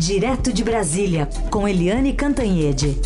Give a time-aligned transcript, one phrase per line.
[0.00, 2.96] Direto de Brasília, com Eliane Cantanhede.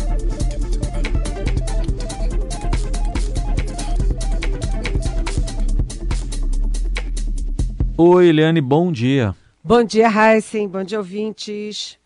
[7.97, 9.35] Oi, Eliane, bom dia.
[9.61, 10.69] Bom dia, Heisen.
[10.69, 11.99] Bom dia, ouvintes.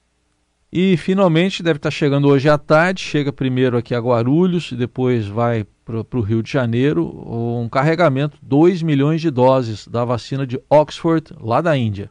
[0.73, 3.03] E finalmente deve estar chegando hoje à tarde.
[3.03, 8.81] Chega primeiro aqui a Guarulhos, depois vai para o Rio de Janeiro um carregamento 2
[8.81, 12.09] milhões de doses da vacina de Oxford, lá da Índia.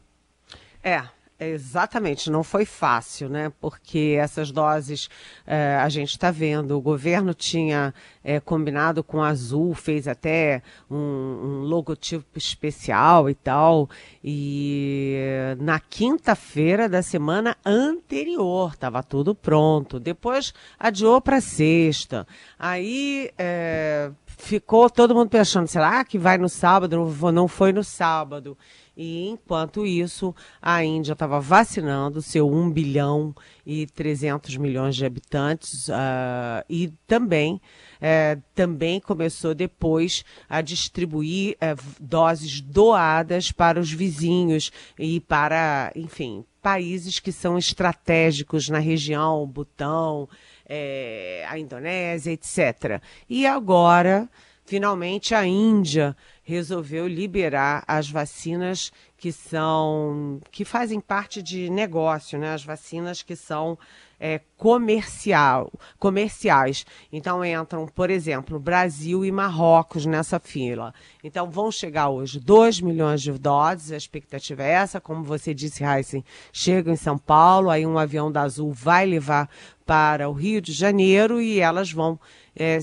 [0.81, 1.03] É,
[1.41, 3.49] Exatamente, não foi fácil, né?
[3.61, 5.09] Porque essas doses
[5.47, 6.77] é, a gente está vendo.
[6.77, 13.35] O governo tinha é, combinado com a Azul, fez até um, um, logotipo especial e
[13.35, 13.89] tal.
[14.21, 19.97] E na quinta-feira da semana anterior estava tudo pronto.
[19.97, 22.27] Depois adiou para sexta.
[22.59, 26.97] Aí é, ficou todo mundo pensando: será que vai no sábado?
[27.31, 28.57] Não foi no sábado.
[28.95, 33.33] E enquanto isso, a Índia estava vacinando seu 1 bilhão
[33.65, 37.61] e 300 milhões de habitantes uh, e também,
[37.95, 46.43] uh, também começou depois a distribuir uh, doses doadas para os vizinhos e para, enfim,
[46.61, 50.27] países que são estratégicos na região, Butão,
[50.67, 53.01] eh, a Indonésia, etc.
[53.29, 54.29] E agora
[54.69, 56.15] finalmente a Índia
[56.49, 62.53] resolveu liberar as vacinas que são que fazem parte de negócio, né?
[62.53, 63.77] As vacinas que são
[64.19, 66.87] é, comercial, comerciais.
[67.13, 70.91] Então entram, por exemplo, Brasil e Marrocos nessa fila.
[71.23, 75.83] Então vão chegar hoje 2 milhões de doses, a expectativa é essa, como você disse,
[75.83, 79.47] Heisen, chega em São Paulo, aí um avião da Azul vai levar
[79.85, 82.19] para o Rio de Janeiro e elas vão
[82.55, 82.79] é,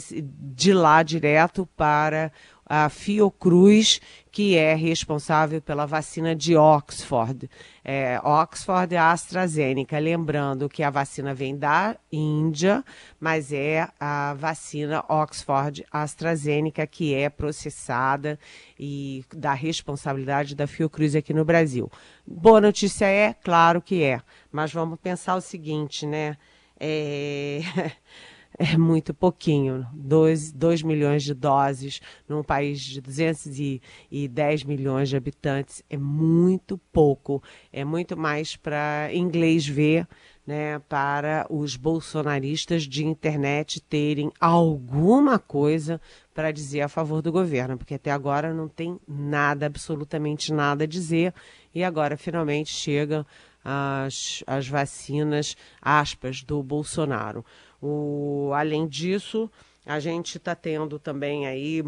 [0.55, 2.33] de lá direto para
[2.69, 4.01] a Fiocruz,
[4.33, 7.49] que é responsável pela vacina de Oxford.
[7.85, 9.99] É, Oxford e AstraZeneca.
[9.99, 12.85] Lembrando que a vacina vem da Índia,
[13.21, 18.39] mas é a vacina Oxford AstraZeneca que é processada
[18.79, 21.91] e da responsabilidade da Fiocruz aqui no Brasil.
[22.27, 26.37] Boa notícia é, claro que é, mas vamos pensar o seguinte, né?
[26.79, 27.61] É...
[28.59, 29.87] é muito pouquinho.
[29.93, 37.43] 2 milhões de doses num país de 210 milhões de habitantes é muito pouco.
[37.73, 40.09] É muito mais para inglês ver,
[40.47, 46.01] né, para os bolsonaristas de internet terem alguma coisa
[46.33, 50.87] para dizer a favor do governo, porque até agora não tem nada, absolutamente nada a
[50.87, 51.35] dizer,
[51.75, 53.27] e agora finalmente chegam
[53.65, 57.45] as, as vacinas, aspas, do Bolsonaro.
[57.81, 59.51] O, além disso,
[59.85, 61.83] a gente está tendo também aí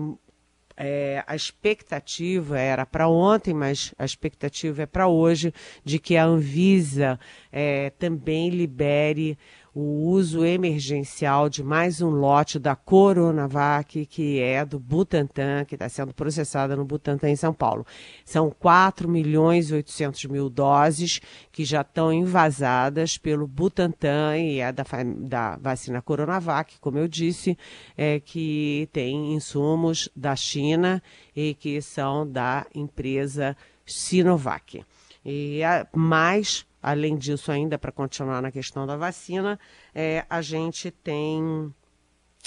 [0.79, 5.53] é, a expectativa era para ontem, mas a expectativa é para hoje,
[5.85, 7.19] de que a Anvisa
[7.51, 9.37] é, também libere
[9.81, 15.89] o uso emergencial de mais um lote da Coronavac, que é do Butantan, que está
[15.89, 17.87] sendo processada no Butantan em São Paulo.
[18.25, 21.21] São 4 milhões e 800 mil doses
[21.53, 24.85] que já estão envasadas pelo Butantan e é da,
[25.17, 27.57] da vacina Coronavac, como eu disse,
[27.97, 31.01] é, que tem insumos da China
[31.37, 33.57] e que são da empresa
[33.87, 34.85] Sinovac.
[35.25, 35.61] E
[35.95, 39.59] mais Além disso, ainda para continuar na questão da vacina,
[39.95, 41.73] é, a gente tem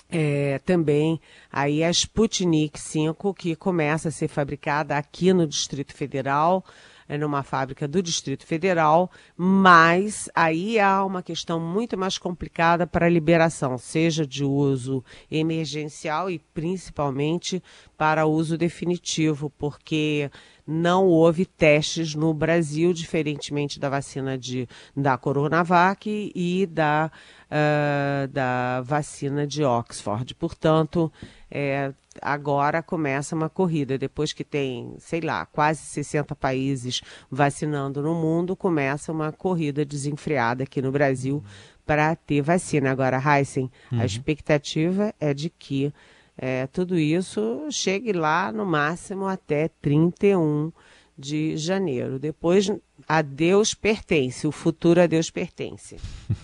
[0.09, 1.19] é, também
[1.52, 6.66] aí a Sputnik 5, que começa a ser fabricada aqui no Distrito Federal,
[7.08, 13.06] é numa fábrica do Distrito Federal, mas aí há uma questão muito mais complicada para
[13.06, 17.62] a liberação, seja de uso emergencial e principalmente
[17.97, 20.31] para uso definitivo, porque
[20.72, 27.12] não houve testes no Brasil, diferentemente da vacina de, da Coronavac e da,
[27.48, 30.34] uh, da vacina de Oxford.
[30.36, 31.12] Portanto,
[31.50, 33.98] é, agora começa uma corrida.
[33.98, 40.64] Depois que tem, sei lá, quase 60 países vacinando no mundo, começa uma corrida desenfreada
[40.64, 41.44] aqui no Brasil
[41.85, 42.91] para ter vacina.
[42.91, 44.00] Agora, Heisen, uhum.
[44.00, 45.94] a expectativa é de que
[46.43, 50.72] é, tudo isso chegue lá no máximo até 31
[51.16, 52.17] de janeiro.
[52.17, 52.67] Depois,
[53.08, 55.97] a Deus pertence, o futuro a Deus pertence.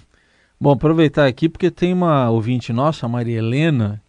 [0.62, 4.00] Bom, aproveitar aqui porque tem uma ouvinte nossa, a Maria Helena,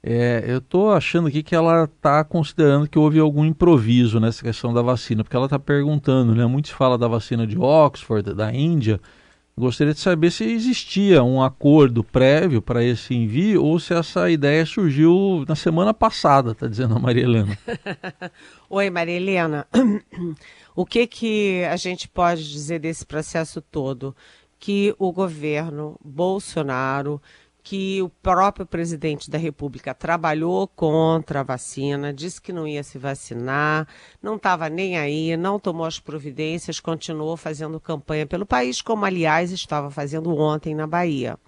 [0.00, 4.72] é, eu estou achando aqui que ela está considerando que houve algum improviso nessa questão
[4.72, 6.46] da vacina, porque ela está perguntando, né?
[6.46, 9.00] Muito se fala da vacina de Oxford, da Índia.
[9.62, 14.66] Gostaria de saber se existia um acordo prévio para esse envio ou se essa ideia
[14.66, 17.56] surgiu na semana passada, está dizendo a Maria Helena.
[18.68, 19.64] Oi, Maria Helena.
[20.74, 24.16] o que, que a gente pode dizer desse processo todo?
[24.58, 27.20] que o governo Bolsonaro
[27.62, 32.98] que o próprio presidente da República trabalhou contra a vacina, disse que não ia se
[32.98, 33.86] vacinar,
[34.20, 39.52] não estava nem aí, não tomou as providências, continuou fazendo campanha pelo país, como aliás
[39.52, 41.38] estava fazendo ontem na Bahia.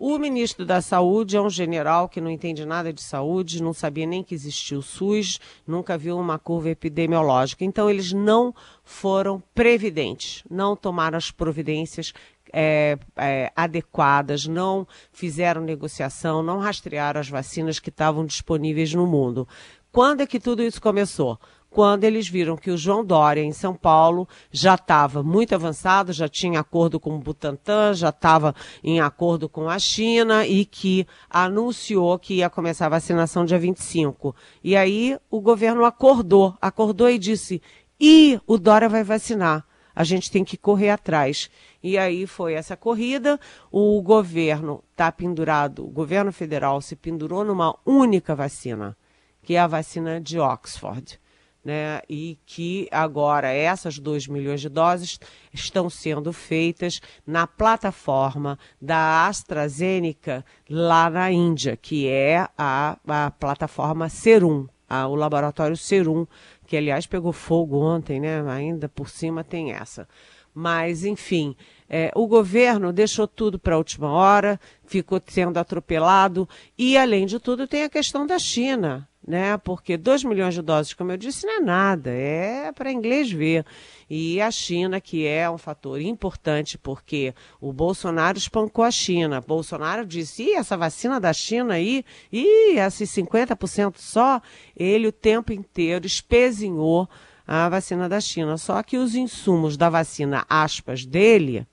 [0.00, 4.06] O ministro da Saúde é um general que não entende nada de saúde, não sabia
[4.06, 7.64] nem que existia o SUS, nunca viu uma curva epidemiológica.
[7.64, 12.12] Então, eles não foram previdentes, não tomaram as providências
[12.52, 19.46] é, é, adequadas, não fizeram negociação, não rastrearam as vacinas que estavam disponíveis no mundo.
[19.90, 21.38] Quando é que tudo isso começou?
[21.70, 26.26] Quando eles viram que o João Dória, em São Paulo, já estava muito avançado, já
[26.26, 32.18] tinha acordo com o Butantan, já estava em acordo com a China e que anunciou
[32.18, 34.34] que ia começar a vacinação dia 25.
[34.64, 37.60] E aí o governo acordou, acordou e disse:
[38.00, 39.67] e o Dória vai vacinar
[39.98, 41.50] a gente tem que correr atrás.
[41.82, 47.76] E aí foi essa corrida, o governo está pendurado, o governo federal se pendurou numa
[47.84, 48.96] única vacina,
[49.42, 51.18] que é a vacina de Oxford.
[51.64, 55.18] Né, e que agora essas 2 milhões de doses
[55.52, 64.08] estão sendo feitas na plataforma da AstraZeneca lá na Índia, que é a, a plataforma
[64.08, 66.26] Serum, a, o laboratório Serum
[66.68, 68.42] que aliás pegou fogo ontem, né?
[68.46, 70.06] Ainda por cima tem essa.
[70.54, 71.56] Mas, enfim,
[71.88, 77.40] é, o governo deixou tudo para a última hora, ficou sendo atropelado, e, além de
[77.40, 79.58] tudo, tem a questão da China né?
[79.58, 83.62] Porque 2 milhões de doses, como eu disse, não é nada, é para inglês ver.
[84.08, 89.42] E a China, que é um fator importante, porque o Bolsonaro espancou a China.
[89.42, 94.40] Bolsonaro disse: e essa vacina da China aí, e esses 50% só,
[94.74, 97.06] ele o tempo inteiro espezinhou
[97.46, 98.56] a vacina da China.
[98.56, 101.66] Só que os insumos da vacina, aspas, dele,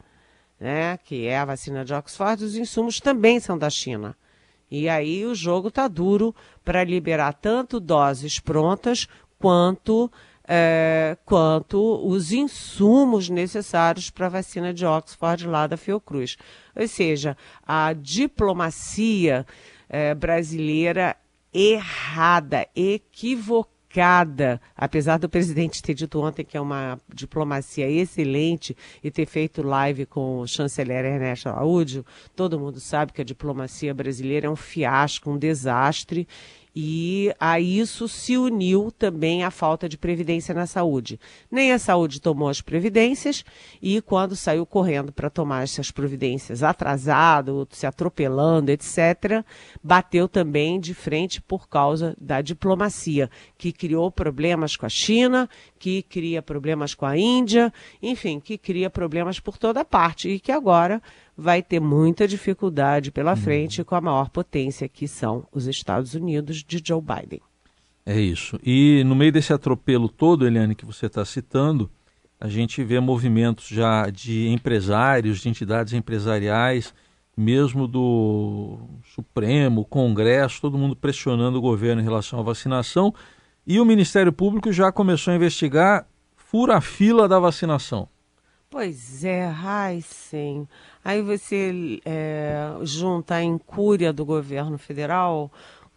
[0.59, 4.13] né, que é a vacina de Oxford, os insumos também são da China.
[4.69, 6.33] E aí o jogo está duro
[6.63, 9.07] para liberar tanto doses prontas
[9.37, 10.11] quanto,
[10.47, 16.37] é, quanto os insumos necessários para a vacina de Oxford lá da Fiocruz.
[16.75, 19.45] Ou seja, a diplomacia
[19.87, 21.15] é, brasileira
[21.53, 23.74] errada, equivocada
[24.75, 30.05] apesar do presidente ter dito ontem que é uma diplomacia excelente e ter feito live
[30.05, 32.05] com o chanceler Ernesto Araújo,
[32.35, 36.27] todo mundo sabe que a diplomacia brasileira é um fiasco, um desastre
[36.75, 41.17] e a isso se uniu também a falta de previdência na saúde.
[41.49, 43.45] Nem a saúde tomou as previdências
[43.81, 49.45] e quando saiu correndo para tomar essas providências atrasado, se atropelando, etc.,
[49.81, 55.49] bateu também de frente por causa da diplomacia, que criou problemas com a China,
[55.79, 57.71] que cria problemas com a Índia,
[58.01, 61.01] enfim, que cria problemas por toda parte e que agora
[61.37, 63.37] vai ter muita dificuldade pela uhum.
[63.37, 67.41] frente com a maior potência, que são os Estados Unidos de Joe Biden.
[68.05, 68.59] É isso.
[68.63, 71.89] E no meio desse atropelo todo, Eliane, que você está citando,
[72.39, 76.93] a gente vê movimentos já de empresários, de entidades empresariais,
[77.35, 78.77] mesmo do
[79.13, 83.13] Supremo, Congresso, todo mundo pressionando o governo em relação à vacinação.
[83.67, 88.07] E o Ministério Público já começou a investigar fura-fila da vacinação.
[88.75, 89.49] Pois é,
[90.01, 90.67] sim.
[91.01, 95.49] Aí você é, junta a incúria do governo federal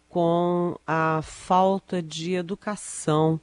[0.07, 3.37] com a falta de educação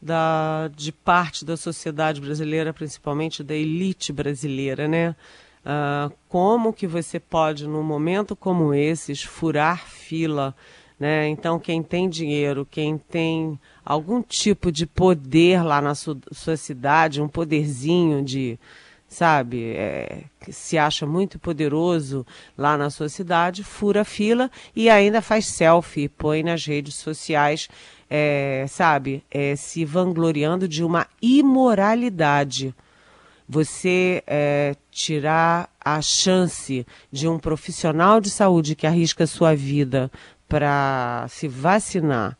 [0.00, 5.16] da, de parte da sociedade brasileira, principalmente da elite brasileira, né?
[5.66, 10.54] Uh, como que você pode, num momento como esse, furar fila,
[10.98, 11.28] né?
[11.28, 17.22] Então, quem tem dinheiro, quem tem algum tipo de poder lá na sua, sua cidade,
[17.22, 18.58] um poderzinho de
[19.08, 22.26] sabe, é, que se acha muito poderoso
[22.56, 27.68] lá na sua cidade, fura fila e ainda faz selfie, põe nas redes sociais,
[28.10, 32.74] é, sabe, é, se vangloriando de uma imoralidade.
[33.48, 40.10] Você é, tirar a chance de um profissional de saúde que arrisca sua vida
[40.48, 42.36] para se vacinar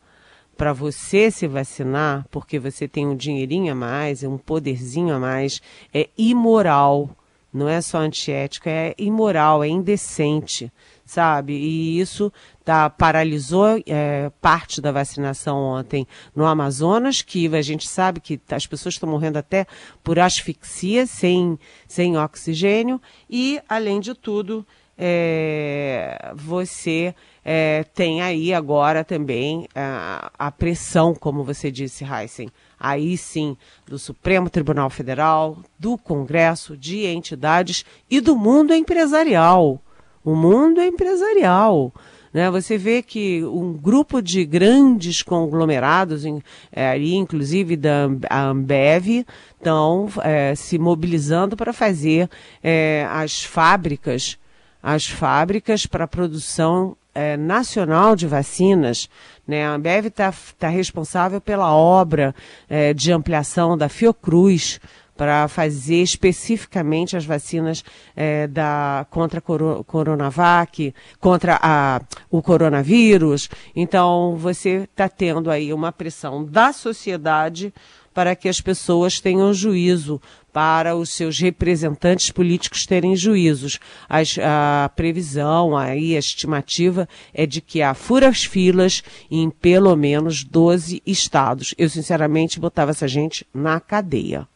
[0.59, 5.61] para você se vacinar, porque você tem um dinheirinho a mais, um poderzinho a mais,
[5.93, 7.09] é imoral.
[7.51, 10.69] Não é só antiético, é imoral, é indecente,
[11.05, 11.53] sabe?
[11.53, 12.31] E isso
[12.65, 18.67] tá, paralisou é, parte da vacinação ontem no Amazonas, que a gente sabe que as
[18.67, 19.65] pessoas estão morrendo até
[20.03, 27.15] por asfixia, sem, sem oxigênio, e, além de tudo, é, você
[27.51, 33.97] é, tem aí agora também a, a, pressão, como você disse, Heisen, aí sim do
[33.97, 39.81] Supremo Tribunal Federal, do Congresso, de entidades e do mundo empresarial.
[40.23, 41.91] O mundo empresarial.
[42.31, 42.51] Né?
[42.51, 46.25] Você vê que um grupo de grandes conglomerados,
[46.71, 49.25] é, inclusive da Ambev,
[49.57, 52.29] estão é, se mobilizando para fazer
[52.61, 54.37] é, as fábricas,
[54.83, 59.09] as fábricas para produção é, nacional de vacinas.
[59.47, 59.65] Né?
[59.65, 62.33] A Ambev está tá responsável pela obra
[62.69, 64.79] é, de ampliação da Fiocruz,
[65.19, 67.83] para fazer especificamente as vacinas
[68.15, 71.99] é, da, contra a Coronavac, contra a,
[72.31, 73.49] o coronavírus.
[73.75, 77.73] Então, você está tendo aí uma pressão da sociedade
[78.13, 83.79] para que as pessoas tenham juízo, para os seus representantes políticos terem juízos.
[84.07, 90.43] As, a previsão, aí, a estimativa é de que há furas filas em pelo menos
[90.43, 91.73] 12 estados.
[91.77, 94.47] Eu, sinceramente, botava essa gente na cadeia.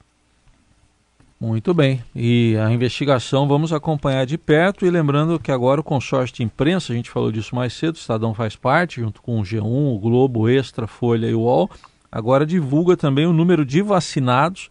[1.43, 2.01] Muito bem.
[2.15, 4.85] E a investigação vamos acompanhar de perto.
[4.85, 7.99] E lembrando que agora o consórcio de imprensa, a gente falou disso mais cedo, o
[7.99, 11.69] Estadão faz parte, junto com o G1, o Globo, Extra, Folha e o UOL.
[12.09, 14.69] Agora divulga também o número de vacinados.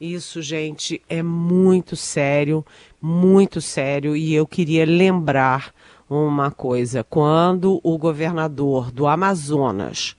[0.00, 2.64] Isso, gente, é muito sério,
[3.00, 5.72] muito sério, e eu queria lembrar
[6.10, 7.04] uma coisa.
[7.04, 10.16] Quando o governador do Amazonas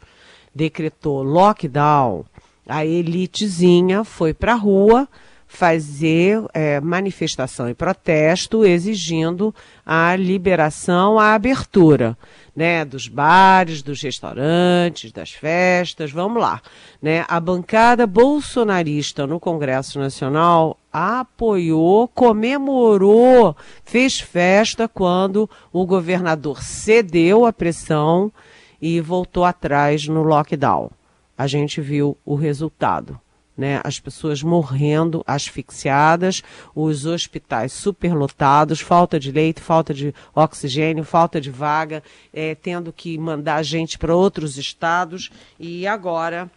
[0.56, 2.25] decretou lockdown,
[2.68, 5.08] a elitezinha foi para a rua
[5.54, 9.54] fazer é, manifestação e protesto exigindo
[9.86, 12.18] a liberação, a abertura,
[12.55, 16.62] né, dos bares, dos restaurantes, das festas, vamos lá,
[17.01, 17.25] né?
[17.27, 27.51] A bancada bolsonarista no Congresso Nacional apoiou, comemorou, fez festa quando o governador cedeu à
[27.51, 28.31] pressão
[28.79, 30.91] e voltou atrás no lockdown.
[31.36, 33.19] A gente viu o resultado
[33.57, 33.79] né?
[33.83, 36.41] As pessoas morrendo, asfixiadas,
[36.74, 42.01] os hospitais superlotados, falta de leito, falta de oxigênio, falta de vaga,
[42.33, 45.29] é, tendo que mandar gente para outros estados.
[45.60, 46.51] E agora,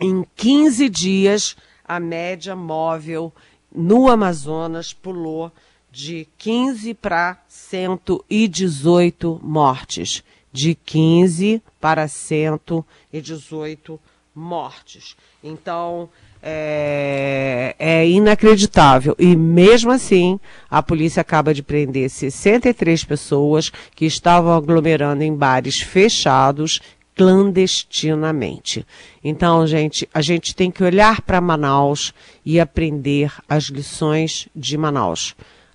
[0.00, 1.56] em 15 dias,
[1.86, 3.32] a média móvel
[3.74, 5.52] no Amazonas pulou
[5.92, 10.24] de 15 para 118 mortes.
[10.52, 14.05] De 15 para 118 mortes
[14.36, 15.16] mortes.
[15.42, 16.10] Então,
[16.42, 19.16] é, é, inacreditável.
[19.18, 20.38] E mesmo assim,
[20.70, 26.80] a polícia acaba de prender 63 pessoas que estavam aglomerando em bares fechados
[27.16, 28.86] clandestinamente.
[29.24, 32.12] Então, gente, a gente tem que olhar para Manaus
[32.44, 35.34] e aprender as lições de Manaus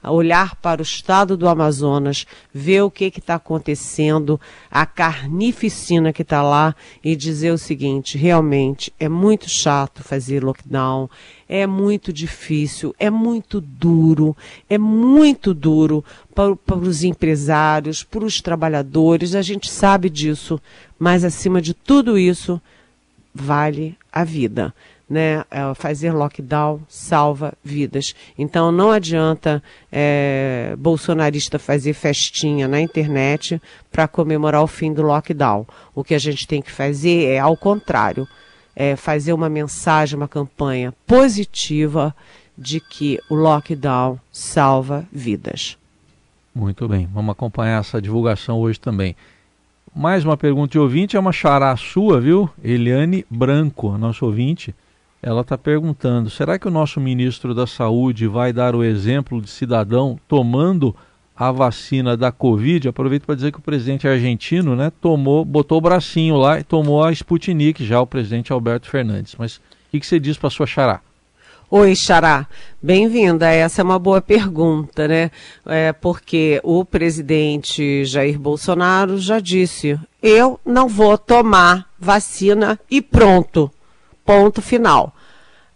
[0.10, 4.40] olhar para o estado do Amazonas, ver o que está acontecendo,
[4.70, 11.10] a carnificina que está lá e dizer o seguinte: realmente é muito chato fazer lockdown,
[11.48, 14.36] é muito difícil, é muito duro,
[14.70, 16.04] é muito duro
[16.34, 20.60] para, para os empresários, para os trabalhadores, a gente sabe disso,
[20.98, 22.60] mas acima de tudo isso,
[23.34, 24.74] vale a vida.
[25.12, 25.44] Né?
[25.52, 28.16] É, fazer lockdown salva vidas.
[28.38, 35.68] Então não adianta é, bolsonarista fazer festinha na internet para comemorar o fim do lockdown.
[35.94, 38.26] O que a gente tem que fazer é ao contrário,
[38.74, 42.16] é fazer uma mensagem, uma campanha positiva
[42.58, 45.78] de que o lockdown salva vidas.
[46.56, 49.14] Muito bem, vamos acompanhar essa divulgação hoje também.
[49.94, 52.50] Mais uma pergunta de ouvinte, é uma xará sua, viu?
[52.64, 54.74] Eliane Branco, nosso ouvinte.
[55.22, 59.50] Ela está perguntando: será que o nosso ministro da Saúde vai dar o exemplo de
[59.50, 60.96] cidadão tomando
[61.36, 62.88] a vacina da Covid?
[62.88, 67.04] Aproveito para dizer que o presidente argentino né, tomou, botou o bracinho lá e tomou
[67.04, 69.36] a Sputnik, já o presidente Alberto Fernandes.
[69.38, 69.62] Mas o
[69.92, 71.02] que, que você diz para sua xará?
[71.70, 72.48] Oi, Xará.
[72.82, 73.50] Bem-vinda.
[73.50, 75.32] Essa é uma boa pergunta, né?
[75.66, 83.72] É porque o presidente Jair Bolsonaro já disse: eu não vou tomar vacina e pronto.
[84.26, 85.14] Ponto final.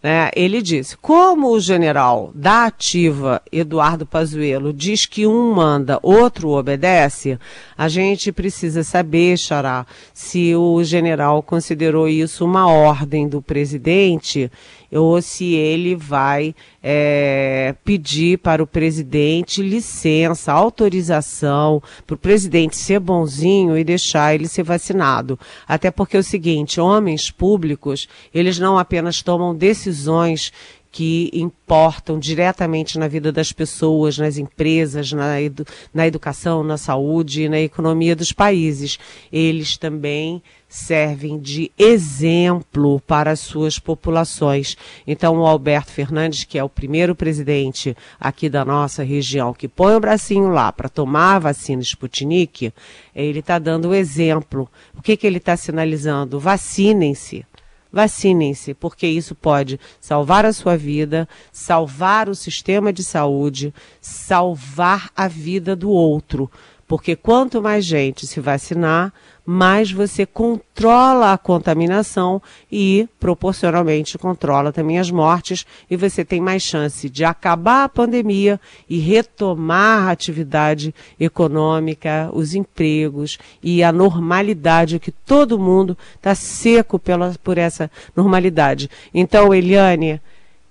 [0.06, 0.30] Né?
[0.36, 7.40] Ele disse: como o general da ativa Eduardo Pazuello diz que um manda, outro obedece,
[7.75, 9.84] a gente precisa saber, Xará,
[10.14, 14.52] se o general considerou isso uma ordem do presidente
[14.96, 23.00] ou se ele vai é, pedir para o presidente licença, autorização para o presidente ser
[23.00, 25.38] bonzinho e deixar ele ser vacinado.
[25.68, 30.52] Até porque é o seguinte, homens públicos, eles não apenas tomam decisões
[30.96, 37.44] que importam diretamente na vida das pessoas, nas empresas, na, edu na educação, na saúde
[37.44, 38.98] e na economia dos países.
[39.30, 44.78] Eles também servem de exemplo para as suas populações.
[45.06, 49.96] Então, o Alberto Fernandes, que é o primeiro presidente aqui da nossa região, que põe
[49.96, 52.72] o bracinho lá para tomar a vacina Sputnik,
[53.14, 54.70] ele está dando o exemplo.
[54.98, 56.40] O que, que ele está sinalizando?
[56.40, 57.46] Vacinem-se
[57.96, 65.30] vacinem-se, porque isso pode salvar a sua vida, salvar o sistema de saúde, salvar a
[65.30, 66.52] vida do outro.
[66.86, 69.14] Porque quanto mais gente se vacinar,
[69.46, 76.64] mais você controla a contaminação e, proporcionalmente, controla também as mortes e você tem mais
[76.64, 85.00] chance de acabar a pandemia e retomar a atividade econômica, os empregos e a normalidade
[85.00, 88.90] que todo mundo está seco pela, por essa normalidade.
[89.14, 90.20] Então, Eliane,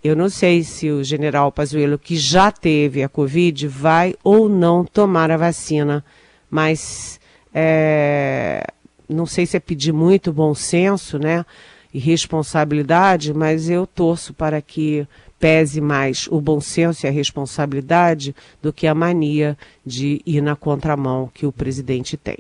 [0.02, 4.84] eu não sei se o general Pazuello, que já teve a Covid, vai ou não
[4.84, 6.04] tomar a vacina,
[6.50, 7.18] mas
[7.54, 8.66] é,
[9.08, 11.46] não sei se é pedir muito bom senso, né?
[11.92, 15.06] E responsabilidade, mas eu torço para que
[15.38, 20.56] pese mais o bom senso e a responsabilidade do que a mania de ir na
[20.56, 22.38] contramão que o presidente tem.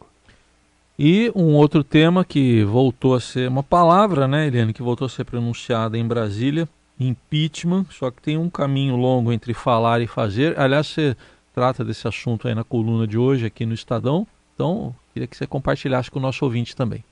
[0.98, 5.08] E um outro tema que voltou a ser uma palavra, né, Eliane, que voltou a
[5.08, 10.58] ser pronunciada em Brasília, impeachment, só que tem um caminho longo entre falar e fazer.
[10.58, 11.16] Aliás, você
[11.52, 14.26] trata desse assunto aí na coluna de hoje aqui no Estadão.
[14.54, 17.04] Então, queria que você compartilhasse com o nosso ouvinte também.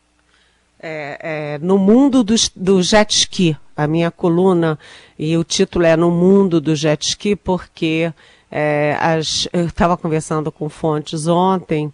[0.79, 4.77] É, é, no mundo do, do jet ski, a minha coluna,
[5.17, 8.13] e o título é No Mundo do Jet Ski, porque
[8.51, 11.93] é, as, eu estava conversando com fontes ontem,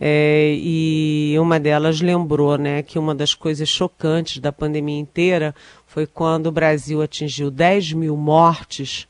[0.00, 5.54] é, e uma delas lembrou né, que uma das coisas chocantes da pandemia inteira
[5.86, 9.06] foi quando o Brasil atingiu 10 mil mortes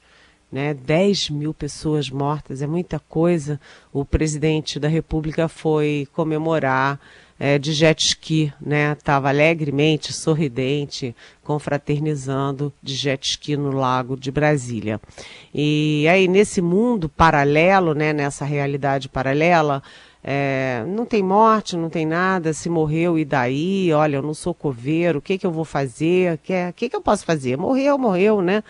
[0.50, 0.74] né?
[0.74, 3.60] 10 mil pessoas mortas, é muita coisa.
[3.92, 6.98] O presidente da República foi comemorar
[7.38, 8.92] é, de jet ski, né?
[8.92, 15.00] Estava alegremente, sorridente, confraternizando de jet ski no lago de Brasília.
[15.54, 18.12] E aí, nesse mundo paralelo, né?
[18.12, 19.82] Nessa realidade paralela,
[20.22, 24.52] é, não tem morte, não tem nada, se morreu e daí, olha, eu não sou
[24.52, 26.34] coveiro, o que que eu vou fazer?
[26.34, 27.56] O que, que, que eu posso fazer?
[27.56, 28.62] Morreu, morreu, né?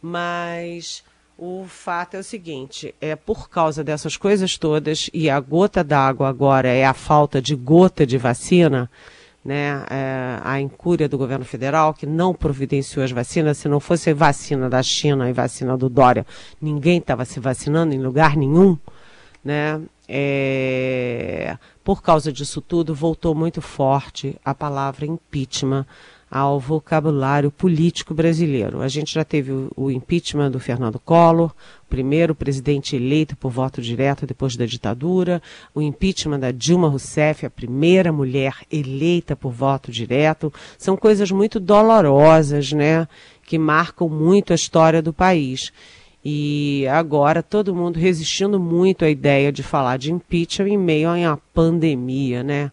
[0.00, 1.02] Mas
[1.36, 6.28] o fato é o seguinte: é por causa dessas coisas todas, e a gota d'água
[6.28, 8.90] agora é a falta de gota de vacina,
[9.44, 9.84] né?
[9.90, 13.58] É, a incúria do governo federal, que não providenciou as vacinas.
[13.58, 16.26] Se não fosse vacina da China e vacina do Dória,
[16.60, 18.78] ninguém estava se vacinando em lugar nenhum.
[19.44, 19.80] Né?
[20.08, 25.84] É, por causa disso tudo, voltou muito forte a palavra impeachment
[26.34, 28.82] ao vocabulário político brasileiro.
[28.82, 31.52] A gente já teve o, impeachment do Fernando Collor,
[31.88, 35.40] primeiro presidente eleito por voto direto depois da ditadura,
[35.72, 40.52] o impeachment da Dilma Rousseff, a primeira mulher eleita por voto direto.
[40.76, 43.06] São coisas muito dolorosas, né,
[43.46, 45.72] que marcam muito a história do país.
[46.24, 51.14] E agora todo mundo resistindo muito à ideia de falar de impeachment em meio a
[51.14, 52.72] uma pandemia, né?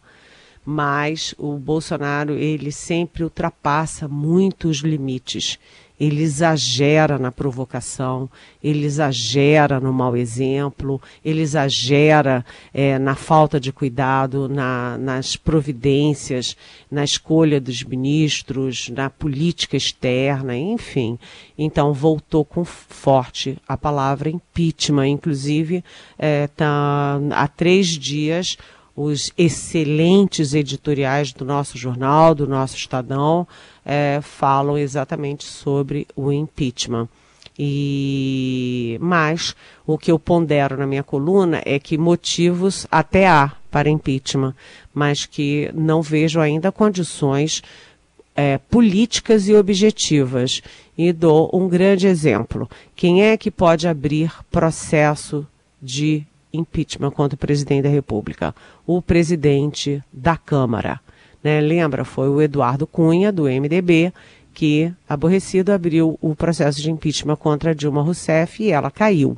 [0.66, 5.60] Mas o Bolsonaro ele sempre ultrapassa muitos limites
[6.02, 8.28] ele exagera na provocação,
[8.64, 12.44] ele exagera no mau exemplo, ele exagera
[12.74, 16.58] é, na falta de cuidado, na, nas providências,
[16.90, 21.20] na escolha dos ministros, na política externa, enfim.
[21.56, 25.84] Então voltou com forte a palavra impeachment, inclusive
[26.18, 28.58] é, tá, há três dias
[28.96, 33.48] os excelentes editoriais do nosso jornal, do nosso Estadão,
[33.86, 37.08] é, falam exatamente sobre o impeachment.
[37.58, 43.90] E mas o que eu pondero na minha coluna é que motivos até há para
[43.90, 44.56] impeachment,
[44.94, 47.62] mas que não vejo ainda condições
[48.36, 50.62] é, políticas e objetivas.
[50.98, 52.70] E dou um grande exemplo.
[52.96, 55.48] Quem é que pode abrir processo
[55.82, 58.54] de impeachment contra o presidente da República?
[58.86, 61.00] O presidente da Câmara.
[61.44, 61.60] Né?
[61.62, 62.06] Lembra?
[62.06, 64.14] Foi o Eduardo Cunha, do MDB,
[64.54, 69.38] que, aborrecido, abriu o processo de impeachment contra Dilma Rousseff e ela caiu.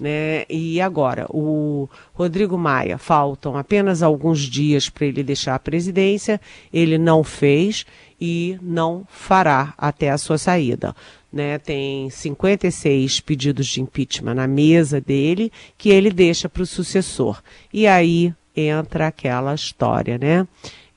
[0.00, 0.44] Né?
[0.48, 6.40] E agora, o Rodrigo Maia, faltam apenas alguns dias para ele deixar a presidência,
[6.72, 7.84] ele não fez
[8.20, 10.94] e não fará até a sua saída.
[11.32, 11.58] Né?
[11.58, 17.42] Tem 56 pedidos de impeachment na mesa dele que ele deixa para o sucessor.
[17.72, 20.46] E aí entra aquela história, né?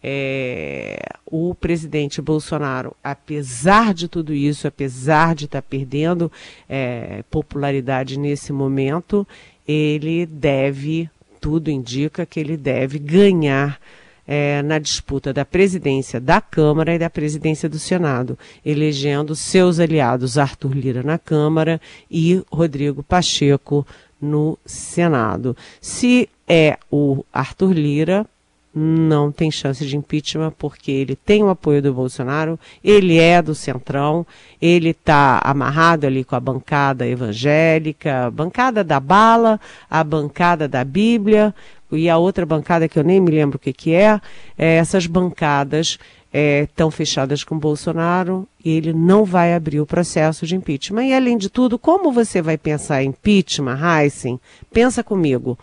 [0.03, 6.31] É, o presidente Bolsonaro, apesar de tudo isso, apesar de estar tá perdendo
[6.67, 9.27] é, popularidade nesse momento,
[9.67, 11.07] ele deve,
[11.39, 13.79] tudo indica que ele deve ganhar
[14.27, 20.37] é, na disputa da presidência da Câmara e da presidência do Senado, elegendo seus aliados
[20.37, 23.85] Arthur Lira na Câmara e Rodrigo Pacheco
[24.21, 25.55] no Senado.
[25.79, 28.25] Se é o Arthur Lira,
[28.73, 33.53] não tem chance de impeachment porque ele tem o apoio do Bolsonaro, ele é do
[33.53, 34.25] Centrão,
[34.61, 40.85] ele está amarrado ali com a bancada evangélica, a bancada da bala, a bancada da
[40.85, 41.53] Bíblia
[41.97, 44.19] e a outra bancada que eu nem me lembro o que, que é,
[44.57, 45.97] é essas bancadas
[46.33, 51.03] estão é, fechadas com Bolsonaro e ele não vai abrir o processo de impeachment.
[51.03, 54.39] E além de tudo, como você vai pensar em impeachment, Heisen?
[54.71, 55.59] Pensa comigo.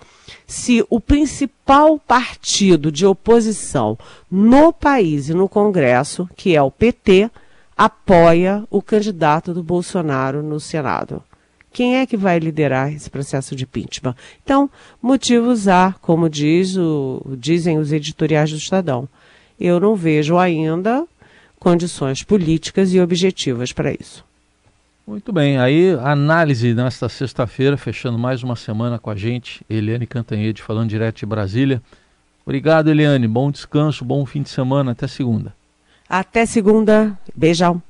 [0.47, 3.99] Se o principal partido de oposição
[4.31, 7.31] no país e no Congresso, que é o PT,
[7.77, 11.23] apoia o candidato do Bolsonaro no Senado.
[11.73, 14.15] Quem é que vai liderar esse processo de impeachment?
[14.43, 14.71] Então,
[15.03, 19.09] motivos há, como diz o, dizem os editoriais do Estadão
[19.61, 21.05] eu não vejo ainda
[21.59, 24.25] condições políticas e objetivas para isso.
[25.07, 30.63] Muito bem, aí análise nesta sexta-feira, fechando mais uma semana com a gente, Eliane Cantanhede
[30.63, 31.83] falando direto de Brasília.
[32.45, 33.27] Obrigado, Eliane.
[33.27, 34.93] Bom descanso, bom fim de semana.
[34.93, 35.55] Até segunda.
[36.09, 37.19] Até segunda.
[37.35, 37.83] Beijão.